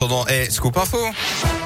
Pendant, 0.00 0.24
eh, 0.28 0.46
scoop 0.48 0.78
info. 0.78 1.59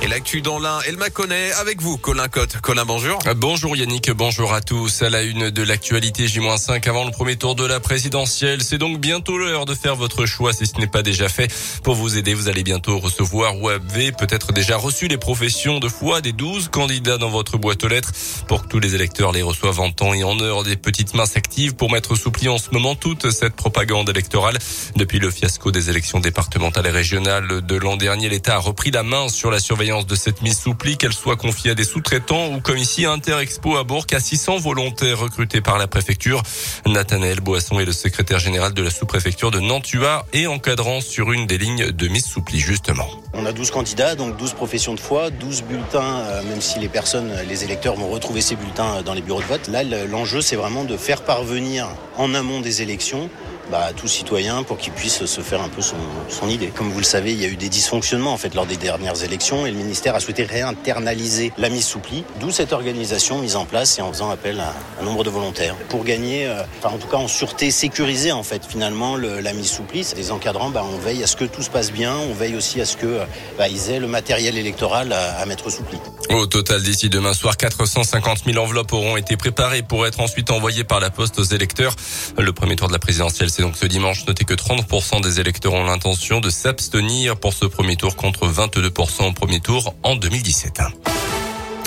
Et 0.00 0.06
l'actu 0.06 0.42
dans 0.42 0.60
l'un, 0.60 0.78
elle 0.86 0.96
m'a 0.96 1.10
connaît 1.10 1.50
avec 1.54 1.82
vous, 1.82 1.96
Colin 1.96 2.28
Cotte. 2.28 2.60
Colin, 2.60 2.84
bonjour. 2.84 3.18
Bonjour 3.36 3.76
Yannick, 3.76 4.12
bonjour 4.12 4.54
à 4.54 4.60
tous. 4.60 5.02
À 5.02 5.10
la 5.10 5.22
une 5.22 5.50
de 5.50 5.62
l'actualité 5.62 6.28
J-5 6.28 6.88
avant 6.88 7.04
le 7.04 7.10
premier 7.10 7.34
tour 7.34 7.56
de 7.56 7.66
la 7.66 7.80
présidentielle. 7.80 8.62
C'est 8.62 8.78
donc 8.78 9.00
bientôt 9.00 9.36
l'heure 9.36 9.64
de 9.64 9.74
faire 9.74 9.96
votre 9.96 10.24
choix 10.24 10.52
si 10.52 10.66
ce 10.66 10.78
n'est 10.78 10.86
pas 10.86 11.02
déjà 11.02 11.28
fait. 11.28 11.52
Pour 11.82 11.96
vous 11.96 12.16
aider, 12.16 12.34
vous 12.34 12.48
allez 12.48 12.62
bientôt 12.62 12.96
recevoir 13.00 13.60
ou 13.60 13.70
avez 13.70 14.12
peut-être 14.12 14.52
déjà 14.52 14.76
reçu 14.76 15.08
les 15.08 15.18
professions 15.18 15.80
de 15.80 15.88
foi 15.88 16.20
des 16.20 16.32
12 16.32 16.68
candidats 16.68 17.18
dans 17.18 17.30
votre 17.30 17.58
boîte 17.58 17.82
aux 17.82 17.88
lettres 17.88 18.12
pour 18.46 18.62
que 18.62 18.68
tous 18.68 18.78
les 18.78 18.94
électeurs 18.94 19.32
les 19.32 19.42
reçoivent 19.42 19.80
en 19.80 19.90
temps 19.90 20.14
et 20.14 20.22
en 20.22 20.38
heure 20.38 20.62
des 20.62 20.76
petites 20.76 21.14
mains 21.14 21.26
s'activent 21.26 21.74
pour 21.74 21.90
mettre 21.90 22.14
sous 22.14 22.30
pli 22.30 22.48
en 22.48 22.58
ce 22.58 22.70
moment 22.70 22.94
toute 22.94 23.32
cette 23.32 23.56
propagande 23.56 24.08
électorale. 24.08 24.58
Depuis 24.94 25.18
le 25.18 25.32
fiasco 25.32 25.72
des 25.72 25.90
élections 25.90 26.20
départementales 26.20 26.86
et 26.86 26.90
régionales 26.90 27.62
de 27.66 27.74
l'an 27.74 27.96
dernier, 27.96 28.28
l'État 28.28 28.54
a 28.54 28.58
repris 28.58 28.92
la 28.92 29.02
main 29.02 29.28
sur 29.28 29.50
la 29.50 29.58
surveillance 29.58 29.87
de 29.88 30.14
cette 30.14 30.42
mise 30.42 30.58
sous 30.58 30.74
pli, 30.74 30.98
qu'elle 30.98 31.14
soit 31.14 31.36
confiée 31.36 31.70
à 31.70 31.74
des 31.74 31.84
sous-traitants 31.84 32.48
ou 32.48 32.60
comme 32.60 32.76
ici 32.76 33.06
Interexpo 33.06 33.76
à 33.76 33.84
Bourg, 33.84 34.04
à 34.12 34.20
600 34.20 34.58
volontaires 34.58 35.18
recrutés 35.18 35.62
par 35.62 35.78
la 35.78 35.86
préfecture. 35.86 36.42
Nathanaël 36.86 37.40
Boisson 37.40 37.80
est 37.80 37.86
le 37.86 37.92
secrétaire 37.92 38.38
général 38.38 38.74
de 38.74 38.82
la 38.82 38.90
sous-préfecture 38.90 39.50
de 39.50 39.60
Nantua 39.60 40.26
et 40.34 40.46
encadrant 40.46 41.00
sur 41.00 41.32
une 41.32 41.46
des 41.46 41.56
lignes 41.56 41.90
de 41.90 42.08
mise 42.08 42.26
sous 42.26 42.42
pli 42.42 42.58
justement. 42.58 43.08
On 43.32 43.46
a 43.46 43.52
12 43.52 43.70
candidats, 43.70 44.14
donc 44.14 44.36
12 44.36 44.52
professions 44.52 44.94
de 44.94 45.00
foi, 45.00 45.30
12 45.30 45.62
bulletins, 45.62 46.18
euh, 46.18 46.42
même 46.42 46.60
si 46.60 46.78
les 46.78 46.88
personnes, 46.88 47.32
les 47.48 47.64
électeurs 47.64 47.94
vont 47.94 48.08
retrouver 48.08 48.42
ces 48.42 48.56
bulletins 48.56 48.96
euh, 48.96 49.02
dans 49.02 49.14
les 49.14 49.22
bureaux 49.22 49.40
de 49.40 49.46
vote. 49.46 49.68
Là, 49.68 49.84
l'enjeu, 49.84 50.42
c'est 50.42 50.56
vraiment 50.56 50.84
de 50.84 50.98
faire 50.98 51.22
parvenir 51.22 51.88
en 52.18 52.34
amont 52.34 52.60
des 52.60 52.82
élections 52.82 53.30
bah, 53.70 53.90
tout 53.96 54.08
citoyen 54.08 54.62
pour 54.62 54.78
qu'il 54.78 54.92
puisse 54.92 55.24
se 55.24 55.40
faire 55.40 55.62
un 55.62 55.68
peu 55.68 55.82
son, 55.82 56.48
idée. 56.48 56.68
Comme 56.68 56.90
vous 56.90 56.98
le 56.98 57.04
savez, 57.04 57.32
il 57.32 57.40
y 57.40 57.44
a 57.44 57.48
eu 57.48 57.56
des 57.56 57.68
dysfonctionnements 57.68 58.32
en 58.32 58.38
fait 58.38 58.54
lors 58.54 58.64
des 58.64 58.76
dernières 58.76 59.22
élections 59.22 59.66
et 59.66 59.70
le 59.70 59.76
ministère 59.76 60.14
a 60.14 60.20
souhaité 60.20 60.44
réinternaliser 60.44 61.52
la 61.58 61.68
mise 61.68 61.84
sous 61.84 61.98
pli, 61.98 62.24
d'où 62.40 62.50
cette 62.50 62.72
organisation 62.72 63.38
mise 63.38 63.56
en 63.56 63.66
place 63.66 63.98
et 63.98 64.02
en 64.02 64.12
faisant 64.12 64.30
appel 64.30 64.60
à 64.60 64.72
un 65.00 65.04
nombre 65.04 65.24
de 65.24 65.30
volontaires 65.30 65.74
pour 65.90 66.04
gagner, 66.04 66.46
euh, 66.46 66.62
enfin 66.78 66.94
en 66.94 66.98
tout 66.98 67.08
cas 67.08 67.18
en 67.18 67.28
sûreté 67.28 67.70
sécurisée 67.70 68.32
en 68.32 68.42
fait 68.42 68.64
finalement 68.66 69.16
le, 69.16 69.40
la 69.40 69.52
mise 69.52 69.70
sous 69.70 69.82
pli. 69.82 70.06
Des 70.16 70.30
encadrants, 70.30 70.70
bah, 70.70 70.84
on 70.90 70.98
veille 70.98 71.22
à 71.22 71.26
ce 71.26 71.36
que 71.36 71.44
tout 71.44 71.62
se 71.62 71.70
passe 71.70 71.92
bien, 71.92 72.16
on 72.16 72.32
veille 72.32 72.56
aussi 72.56 72.80
à 72.80 72.86
ce 72.86 72.96
que 72.96 73.20
bah, 73.58 73.68
ils 73.68 73.90
aient 73.90 74.00
le 74.00 74.08
matériel 74.08 74.56
électoral 74.56 75.12
à, 75.12 75.38
à 75.38 75.46
mettre 75.46 75.70
sous 75.70 75.82
pli. 75.82 75.98
Au 76.30 76.46
total, 76.46 76.82
d'ici 76.82 77.08
demain 77.08 77.34
soir, 77.34 77.56
450 77.56 78.44
000 78.44 78.58
enveloppes 78.58 78.92
auront 78.92 79.16
été 79.16 79.36
préparées 79.36 79.82
pour 79.82 80.06
être 80.06 80.20
ensuite 80.20 80.50
envoyées 80.50 80.84
par 80.84 81.00
la 81.00 81.10
poste 81.10 81.38
aux 81.38 81.44
électeurs. 81.44 81.94
Le 82.38 82.52
premier 82.52 82.76
tour 82.76 82.88
de 82.88 82.92
la 82.92 82.98
présidentielle 82.98 83.50
c'est 83.58 83.64
donc 83.64 83.76
ce 83.76 83.86
dimanche. 83.86 84.24
Notez 84.26 84.44
que 84.44 84.54
30% 84.54 85.20
des 85.20 85.40
électeurs 85.40 85.74
ont 85.74 85.82
l'intention 85.82 86.38
de 86.38 86.48
s'abstenir 86.48 87.36
pour 87.36 87.52
ce 87.52 87.64
premier 87.64 87.96
tour 87.96 88.14
contre 88.14 88.46
22% 88.46 89.30
au 89.30 89.32
premier 89.32 89.58
tour 89.58 89.94
en 90.04 90.14
2017. 90.14 91.17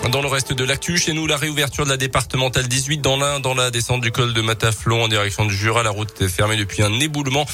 Dans 0.09 0.21
le 0.21 0.27
reste 0.27 0.51
de 0.51 0.63
l'actu, 0.63 0.97
chez 0.97 1.13
nous, 1.13 1.27
la 1.27 1.37
réouverture 1.37 1.85
de 1.85 1.89
la 1.89 1.95
départementale 1.95 2.67
18 2.67 2.97
dans 3.01 3.17
l'Ain, 3.17 3.39
dans 3.39 3.53
la 3.53 3.69
descente 3.69 4.01
du 4.01 4.11
col 4.11 4.33
de 4.33 4.41
Mataflon 4.41 5.03
en 5.03 5.07
direction 5.07 5.45
du 5.45 5.55
Jura. 5.55 5.83
La 5.83 5.91
route 5.91 6.19
est 6.21 6.27
fermée 6.27 6.57
depuis 6.57 6.81
un 6.81 6.91
éboulement. 6.99 7.45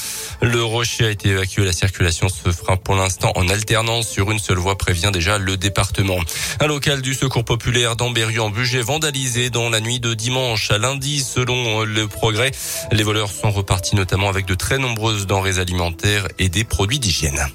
Le 0.42 0.64
rocher 0.64 1.06
a 1.06 1.10
été 1.10 1.30
évacué. 1.30 1.66
La 1.66 1.74
circulation 1.74 2.30
se 2.30 2.52
fera 2.52 2.78
pour 2.78 2.96
l'instant 2.96 3.34
en 3.36 3.50
alternance 3.50 4.08
sur 4.08 4.32
une 4.32 4.40
seule 4.40 4.58
voie, 4.58 4.78
prévient 4.78 5.12
déjà 5.12 5.38
le 5.38 5.58
département. 5.58 6.18
Un 6.62 6.68
local 6.68 7.02
du 7.02 7.14
secours 7.14 7.44
populaire 7.44 7.98
d'Ambérieu 7.98 8.42
en 8.42 8.50
budget 8.50 8.82
vandalisé 8.82 9.50
dans 9.50 9.70
la 9.70 9.82
nuit 9.82 10.00
de 10.00 10.14
dimanche 10.14 10.72
à 10.72 10.78
lundi, 10.78 11.20
selon 11.20 11.84
le 11.84 12.08
progrès. 12.08 12.52
Les 12.94 13.04
voleurs 13.04 13.32
sont 13.32 13.52
repartis 13.52 13.96
notamment 13.96 14.30
avec 14.30 14.46
de 14.46 14.56
très 14.56 14.78
nombreuses 14.78 15.28
denrées 15.28 15.60
alimentaires 15.60 16.28
et 16.40 16.48
des 16.48 16.64
produits 16.64 17.00
d'hygiène. 17.00 17.46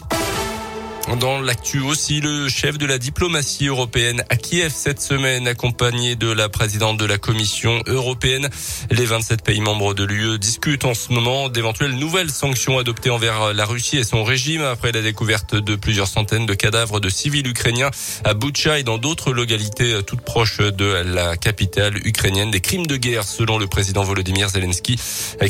Dans 1.20 1.40
l'actu 1.40 1.80
aussi, 1.80 2.20
le 2.20 2.48
chef 2.48 2.78
de 2.78 2.86
la 2.86 2.96
diplomatie 2.96 3.66
européenne 3.66 4.24
à 4.30 4.36
Kiev 4.36 4.72
cette 4.74 5.00
semaine, 5.00 5.48
accompagné 5.48 6.14
de 6.14 6.30
la 6.30 6.48
présidente 6.48 6.96
de 6.96 7.04
la 7.04 7.18
Commission 7.18 7.82
européenne. 7.86 8.48
Les 8.90 9.04
27 9.04 9.42
pays 9.42 9.60
membres 9.60 9.94
de 9.94 10.04
l'UE 10.04 10.38
discutent 10.38 10.84
en 10.84 10.94
ce 10.94 11.12
moment 11.12 11.48
d'éventuelles 11.48 11.96
nouvelles 11.96 12.30
sanctions 12.30 12.78
adoptées 12.78 13.10
envers 13.10 13.52
la 13.52 13.64
Russie 13.64 13.98
et 13.98 14.04
son 14.04 14.22
régime 14.22 14.62
après 14.62 14.92
la 14.92 15.02
découverte 15.02 15.56
de 15.56 15.74
plusieurs 15.74 16.06
centaines 16.06 16.46
de 16.46 16.54
cadavres 16.54 17.00
de 17.00 17.08
civils 17.08 17.46
ukrainiens 17.46 17.90
à 18.24 18.34
Boutcha 18.34 18.78
et 18.78 18.84
dans 18.84 18.98
d'autres 18.98 19.32
localités 19.32 20.00
toutes 20.06 20.22
proches 20.22 20.60
de 20.60 21.02
la 21.04 21.36
capitale 21.36 21.96
ukrainienne. 22.06 22.50
Des 22.52 22.60
crimes 22.60 22.86
de 22.86 22.96
guerre 22.96 23.24
selon 23.24 23.58
le 23.58 23.66
président 23.66 24.04
Volodymyr 24.04 24.48
Zelensky 24.48 24.98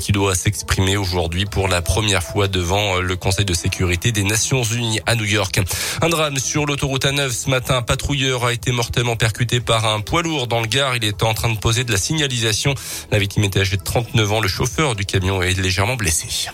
qui 0.00 0.12
doit 0.12 0.34
s'exprimer 0.34 0.96
aujourd'hui 0.96 1.44
pour 1.44 1.68
la 1.68 1.82
première 1.82 2.22
fois 2.22 2.48
devant 2.48 3.00
le 3.00 3.16
Conseil 3.16 3.44
de 3.44 3.54
sécurité 3.54 4.12
des 4.12 4.24
Nations 4.24 4.62
Unies 4.62 5.00
à 5.06 5.14
New 5.14 5.26
Un 6.00 6.08
drame 6.08 6.38
sur 6.38 6.66
l'autoroute 6.66 7.04
A9 7.04 7.30
ce 7.30 7.50
matin. 7.50 7.76
Un 7.76 7.82
patrouilleur 7.82 8.44
a 8.44 8.52
été 8.52 8.72
mortellement 8.72 9.16
percuté 9.16 9.60
par 9.60 9.86
un 9.86 10.00
poids 10.00 10.22
lourd 10.22 10.46
dans 10.46 10.60
le 10.60 10.66
Gard. 10.66 10.96
Il 10.96 11.04
était 11.04 11.24
en 11.24 11.34
train 11.34 11.50
de 11.50 11.58
poser 11.58 11.84
de 11.84 11.92
la 11.92 11.98
signalisation. 11.98 12.74
La 13.10 13.18
victime 13.18 13.44
était 13.44 13.60
âgée 13.60 13.76
de 13.76 13.82
39 13.82 14.32
ans. 14.32 14.40
Le 14.40 14.48
chauffeur 14.48 14.94
du 14.94 15.04
camion 15.04 15.42
est 15.42 15.58
légèrement 15.58 15.96
blessé. 15.96 16.50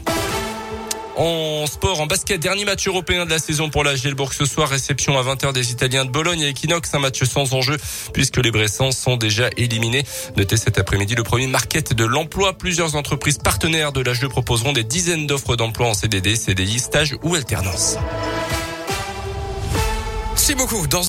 En 1.19 1.67
sport, 1.67 2.01
en 2.01 2.07
basket, 2.07 2.41
dernier 2.41 2.65
match 2.65 2.87
européen 2.87 3.25
de 3.25 3.31
la 3.31 3.41
saison 3.41 3.71
pour 3.71 3.83
la 3.83 3.97
Gelbourg 3.97 4.33
ce 4.33 4.45
soir. 4.45 4.69
Réception 4.69 5.19
à 5.19 5.23
20h 5.25 5.53
des 5.53 5.73
Italiens 5.73 6.05
de 6.05 6.11
Bologne 6.11 6.43
et 6.43 6.51
Equinox. 6.51 6.95
Un 6.95 7.01
match 7.01 7.25
sans 7.25 7.55
enjeu 7.55 7.77
puisque 8.13 8.37
les 8.37 8.53
Bressans 8.53 8.93
sont 8.93 9.17
déjà 9.17 9.51
éliminés. 9.57 10.05
Notez 10.37 10.57
cet 10.57 10.79
après-midi 10.79 11.17
le 11.17 11.25
premier 11.25 11.49
market 11.49 11.93
de 11.93 12.05
l'emploi. 12.05 12.53
Plusieurs 12.53 12.95
entreprises 12.95 13.39
partenaires 13.39 13.91
de 13.91 14.01
la 14.01 14.15
jeu 14.15 14.29
proposeront 14.29 14.73
des 14.73 14.85
dizaines 14.85 15.27
d'offres 15.27 15.57
d'emploi 15.57 15.89
en 15.89 15.95
CDD, 15.95 16.37
CDI, 16.37 16.79
stage 16.79 17.17
ou 17.25 17.35
alternance. 17.35 17.97
Merci 20.49 20.67
beaucoup. 20.67 20.87
Dans 20.87 20.97